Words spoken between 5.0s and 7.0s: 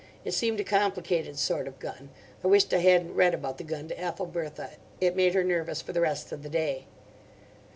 made her nervous for the rest of the day.